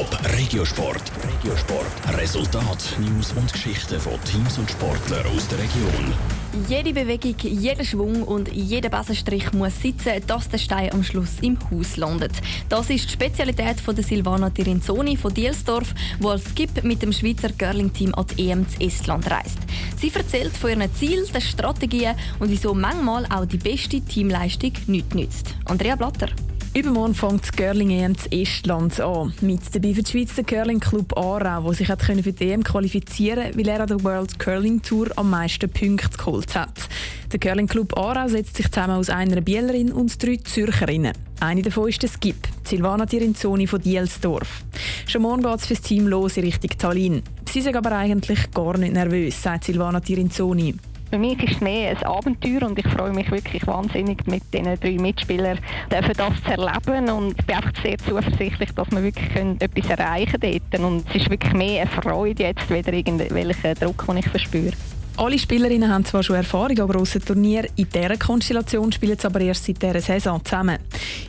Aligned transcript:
Top 0.00 0.18
Regiosport. 0.38 1.12
Regiosport. 1.28 2.18
Resultat, 2.18 2.96
News 3.00 3.32
und 3.32 3.52
Geschichten 3.52 4.00
von 4.00 4.14
Teams 4.24 4.56
und 4.56 4.70
Sportlern 4.70 5.26
aus 5.26 5.46
der 5.48 5.58
Region. 5.58 6.14
Jede 6.70 6.94
Bewegung, 6.94 7.34
jeder 7.42 7.84
Schwung 7.84 8.22
und 8.22 8.50
jeder 8.50 8.88
Besenstrich 8.88 9.52
muss 9.52 9.78
sitzen, 9.78 10.12
dass 10.26 10.48
der 10.48 10.56
Stein 10.56 10.90
am 10.94 11.04
Schluss 11.04 11.40
im 11.42 11.58
Haus 11.70 11.98
landet. 11.98 12.32
Das 12.70 12.88
ist 12.88 13.10
die 13.10 13.12
Spezialität 13.12 13.78
von 13.78 13.94
der 13.94 14.02
Silvana 14.02 14.48
Tirinzoni 14.48 15.18
von 15.18 15.34
Dielsdorf, 15.34 15.92
die 16.18 16.26
als 16.26 16.48
Skip 16.48 16.82
mit 16.82 17.02
dem 17.02 17.12
Schweizer 17.12 17.50
Curling-Team 17.50 18.14
an 18.14 18.24
die 18.26 18.48
EM 18.48 18.66
zu 18.66 18.80
Estland 18.80 19.30
reist. 19.30 19.58
Sie 19.98 20.10
erzählt 20.14 20.56
von 20.56 20.70
ihren 20.70 20.94
Zielen, 20.94 21.30
den 21.30 21.42
Strategien 21.42 22.14
und 22.38 22.50
wieso 22.50 22.72
manchmal 22.72 23.26
auch 23.26 23.44
die 23.44 23.58
beste 23.58 24.00
Teamleistung 24.00 24.72
nichts 24.86 25.14
nützt. 25.14 25.54
Andrea 25.66 25.94
Blatter. 25.94 26.28
Übermorgen 26.72 27.14
fängt 27.14 27.42
das 27.42 27.50
Curling 27.50 27.90
EM 27.90 28.16
zu 28.16 28.30
Estland 28.30 29.00
an. 29.00 29.32
Mit 29.40 29.74
dabei 29.74 29.92
für 29.92 30.04
die 30.04 30.10
Schweiz 30.10 30.36
der 30.36 30.44
Curling 30.44 30.78
Club 30.78 31.18
Aarau, 31.18 31.64
der 31.64 31.74
sich 31.74 31.88
hat 31.88 32.00
für 32.00 32.14
die 32.14 32.48
EM 32.48 32.62
qualifizieren 32.62 33.42
konnte, 33.42 33.58
weil 33.58 33.68
er 33.68 33.80
an 33.80 33.88
der 33.88 34.04
World 34.04 34.38
Curling 34.38 34.80
Tour 34.80 35.08
am 35.16 35.30
meisten 35.30 35.68
Punkte 35.68 36.16
geholt 36.16 36.54
hat. 36.54 36.88
Der 37.32 37.40
Curling 37.40 37.66
Club 37.66 37.98
Aarau 37.98 38.28
setzt 38.28 38.56
sich 38.56 38.70
zusammen 38.70 38.94
aus 38.94 39.10
einer 39.10 39.40
Bielerin 39.40 39.90
und 39.90 40.22
drei 40.22 40.36
Zürcherinnen. 40.36 41.12
Eine 41.40 41.62
davon 41.62 41.88
ist 41.88 42.04
der 42.04 42.08
Skip, 42.08 42.36
Silvana 42.62 43.04
Tirinzoni 43.04 43.66
von 43.66 43.80
Dielsdorf. 43.80 44.62
Schon 45.08 45.22
morgen 45.22 45.42
geht 45.42 45.56
es 45.56 45.66
für 45.66 45.74
das 45.74 45.82
Team 45.82 46.06
los 46.06 46.36
in 46.36 46.44
Richtung 46.44 46.70
Tallinn. 46.78 47.22
Sie 47.50 47.62
sind 47.62 47.74
aber 47.74 47.90
eigentlich 47.90 48.48
gar 48.52 48.78
nicht 48.78 48.92
nervös, 48.92 49.42
sagt 49.42 49.64
Silvana 49.64 49.98
Tirinzoni. 49.98 50.76
Für 51.10 51.18
mich 51.18 51.42
ist 51.42 51.54
es 51.54 51.60
mehr 51.60 51.90
ein 51.90 52.02
Abenteuer 52.04 52.62
und 52.62 52.78
ich 52.78 52.86
freue 52.86 53.12
mich 53.12 53.28
wirklich 53.32 53.66
wahnsinnig 53.66 54.24
mit 54.28 54.42
diesen 54.54 54.78
drei 54.78 54.92
Mitspielern 54.92 55.58
dürfen 55.90 56.12
das 56.16 56.42
zu 56.44 56.50
erleben 56.52 57.10
und 57.10 57.36
ich 57.36 57.46
bin 57.46 57.56
einfach 57.56 57.72
sehr 57.82 57.98
zuversichtlich, 57.98 58.70
dass 58.76 58.90
wir 58.92 59.02
wirklich 59.02 59.34
etwas 59.34 59.90
erreichen 59.90 60.40
können 60.40 60.84
Und 60.84 61.08
es 61.08 61.16
ist 61.16 61.30
wirklich 61.30 61.52
mehr 61.52 61.82
eine 61.82 61.90
Freude 61.90 62.44
jetzt, 62.44 62.70
wieder 62.70 62.92
irgendwelchen 62.92 63.74
Druck, 63.74 64.06
den 64.06 64.18
ich 64.18 64.28
verspüre. 64.28 64.72
Alle 65.16 65.38
Spielerinnen 65.38 65.92
haben 65.92 66.04
zwar 66.04 66.22
schon 66.22 66.36
Erfahrung 66.36 66.78
an 66.78 66.88
grossen 66.88 67.22
Turnieren, 67.22 67.70
in 67.76 67.88
dieser 67.88 68.16
Konstellation 68.16 68.90
spielen 68.90 69.18
sie 69.18 69.26
aber 69.26 69.40
erst 69.40 69.66
seit 69.66 69.82
dieser 69.82 70.00
Saison 70.00 70.42
zusammen. 70.44 70.78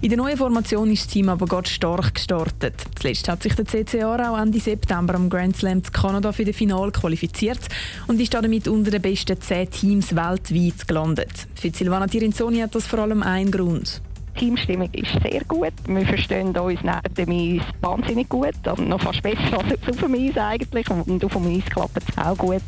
In 0.02 0.10
der 0.10 0.18
neuen 0.18 0.38
Formation 0.38 0.90
ist 0.90 1.06
das 1.06 1.14
Team 1.14 1.28
aber 1.30 1.46
ganz 1.46 1.70
stark 1.70 2.16
gestartet. 2.16 2.76
Zuletzt 3.00 3.28
hat 3.28 3.44
sich 3.44 3.54
der 3.54 3.66
CCA 3.66 4.32
auch 4.32 4.38
Ende 4.38 4.60
September 4.60 5.16
am 5.16 5.30
Grand 5.30 5.58
Slam 5.58 5.84
zu 5.84 5.92
Kanada 5.92 6.32
für 6.32 6.46
das 6.46 6.56
Finale 6.56 6.92
qualifiziert 6.92 7.60
und 8.08 8.22
ist 8.22 8.34
damit 8.34 8.68
unter 8.68 8.92
den 8.92 9.02
besten 9.02 9.40
zehn 9.42 9.70
Teams 9.70 10.16
weltweit 10.16 10.88
gelandet. 10.88 11.48
Für 11.56 11.70
Silvana 11.70 12.08
Tirinzoni 12.08 12.60
hat 12.60 12.74
das 12.74 12.88
vor 12.88 13.00
allem 13.00 13.24
einen 13.24 13.52
Grund. 13.52 14.02
Die 14.36 14.46
Teamstimmung 14.46 14.90
ist 14.94 15.12
sehr 15.22 15.44
gut. 15.44 15.74
Wir 15.86 16.06
verstehen 16.06 16.56
uns 16.56 16.80
neben 16.82 17.16
dem 17.16 17.60
Eis 17.60 17.66
wahnsinnig 17.82 18.30
gut. 18.30 18.56
Also 18.64 18.82
noch 18.82 19.02
fast 19.02 19.22
besser 19.22 19.60
als 19.60 19.88
auf 19.88 19.98
dem 19.98 20.14
Eis 20.16 20.38
eigentlich. 20.38 20.90
Und 20.90 21.24
auf 21.24 21.34
dem 21.34 21.48
Eis 21.48 21.66
klappt 21.66 21.98
es 22.08 22.18
auch 22.18 22.38
gut. 22.38 22.62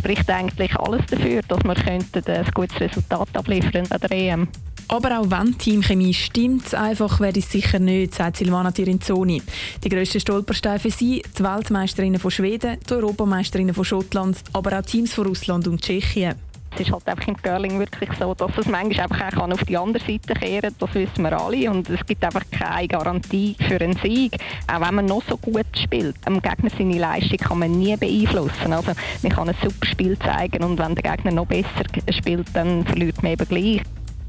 Spricht 0.00 0.30
eigentlich 0.30 0.74
alles 0.76 1.04
dafür, 1.10 1.42
dass 1.46 1.62
wir 1.62 1.76
ein 1.86 2.50
gutes 2.54 2.80
Resultat 2.80 3.28
abliefern 3.34 3.86
an 3.90 4.00
der 4.00 4.10
EM. 4.10 4.48
Aber 4.88 5.20
auch 5.20 5.30
wenn 5.30 5.58
Teamchemie 5.58 6.14
stimmt, 6.14 6.74
einfach 6.74 7.20
wäre 7.20 7.38
es 7.38 7.52
sicher 7.52 7.78
nicht, 7.78 8.14
sagt 8.14 8.38
Silvana 8.38 8.70
Tirinzoni. 8.70 9.42
Die 9.84 9.88
grössten 9.90 10.18
Stolpersteine 10.18 10.80
für 10.80 10.90
sie, 10.90 11.22
die 11.38 11.44
Weltmeisterinnen 11.44 12.18
von 12.18 12.30
Schweden, 12.30 12.78
die 12.88 12.94
Europameisterinnen 12.94 13.74
von 13.74 13.84
Schottland, 13.84 14.38
aber 14.54 14.78
auch 14.78 14.82
Teams 14.82 15.12
von 15.12 15.26
Russland 15.26 15.68
und 15.68 15.82
Tschechien. 15.82 16.34
Es 16.74 16.80
ist 16.80 16.92
halt 16.92 17.08
einfach 17.08 17.26
im 17.26 17.36
Curling 17.36 17.78
wirklich 17.78 18.10
so, 18.18 18.34
dass 18.34 18.56
es 18.56 18.66
manchmal 18.66 19.06
einfach 19.10 19.36
auch 19.36 19.50
auf 19.50 19.64
die 19.64 19.76
andere 19.76 20.04
Seite 20.04 20.34
kehren 20.34 20.62
kann. 20.62 20.74
Das 20.78 20.94
wissen 20.94 21.22
wir 21.22 21.38
alle. 21.38 21.70
Und 21.70 21.88
es 21.90 22.04
gibt 22.06 22.24
einfach 22.24 22.44
keine 22.50 22.88
Garantie 22.88 23.56
für 23.58 23.80
einen 23.80 23.96
Sieg. 23.96 24.36
Auch 24.72 24.80
wenn 24.80 24.94
man 24.94 25.06
noch 25.06 25.22
so 25.28 25.36
gut 25.36 25.66
spielt. 25.74 26.16
Am 26.24 26.40
Gegner 26.40 26.70
seine 26.76 26.98
Leistung 26.98 27.38
kann 27.38 27.58
man 27.58 27.72
nie 27.72 27.96
beeinflussen. 27.96 28.72
Also 28.72 28.92
man 29.22 29.32
kann 29.32 29.48
ein 29.48 29.56
super 29.62 29.86
Spiel 29.86 30.18
zeigen 30.18 30.62
und 30.64 30.78
wenn 30.78 30.94
der 30.94 31.10
Gegner 31.16 31.32
noch 31.32 31.46
besser 31.46 31.84
spielt, 32.10 32.46
dann 32.54 32.84
verliert 32.84 33.22
man 33.22 33.32
eben 33.32 33.48
gleich. 33.48 33.82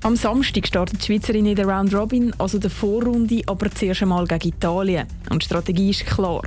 Am 0.03 0.15
Samstag 0.15 0.65
startet 0.65 0.99
die 1.01 1.05
Schweizerin 1.05 1.45
in 1.45 1.55
der 1.55 1.67
Round 1.67 1.93
Robin, 1.93 2.33
also 2.39 2.57
der 2.57 2.71
Vorrunde, 2.71 3.43
aber 3.45 3.69
zuerst 3.69 4.01
einmal 4.01 4.25
gegen 4.25 4.47
Italien. 4.47 5.07
Und 5.29 5.43
die 5.43 5.45
Strategie 5.45 5.91
ist 5.91 6.07
klar 6.07 6.41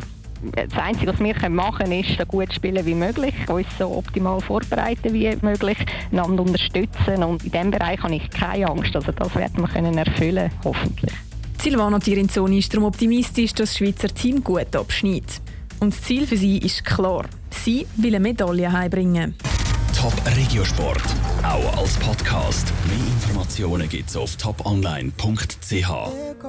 das 0.53 0.78
Einzige, 0.81 1.12
was 1.12 1.21
wir 1.21 1.50
machen 1.50 1.78
können, 1.78 2.05
ist 2.05 2.19
so 2.19 2.27
gut 2.27 2.53
spielen 2.53 2.84
wie 2.84 2.94
möglich, 2.94 3.34
uns 3.49 3.66
so 3.78 3.97
optimal 3.97 4.41
vorbereiten 4.41 5.12
wie 5.12 5.37
möglich, 5.43 5.78
einander 6.10 6.43
unterstützen 6.43 7.22
und 7.22 7.44
in 7.44 7.50
diesem 7.50 7.71
Bereich 7.71 8.03
habe 8.03 8.15
ich 8.15 8.31
keine 8.31 8.69
Angst. 8.69 8.94
Also 8.94 9.12
das 9.12 9.34
werden 9.34 9.60
wir 9.60 9.69
können 9.69 9.99
erfüllen, 9.99 10.50
hoffentlich. 10.65 11.12
Silvana 11.60 11.99
Tirinzoni 11.99 12.59
ist 12.59 12.72
darum 12.72 12.84
optimistisch, 12.84 13.54
dass 13.54 13.71
das 13.71 13.78
Schweizer 13.78 14.09
Team 14.09 14.44
gut 14.44 14.77
abschneidet. 14.77 15.41
Und 15.81 15.94
das 15.94 16.03
Ziel 16.03 16.27
für 16.27 16.37
sie 16.37 16.59
ist 16.59 16.84
klar. 16.84 17.25
Sie 17.50 17.87
will 17.97 18.15
eine 18.15 18.21
Medaille 18.21 18.71
heimbringen. 18.71 19.34
Top 19.97 20.15
Regiosport, 20.37 21.03
auch 21.43 21.78
als 21.78 21.97
Podcast. 21.97 22.72
Mehr 22.87 22.99
Informationen 22.99 23.88
gibt 23.88 24.10
es 24.10 24.16
auf 24.16 24.37
toponline.ch. 24.37 26.34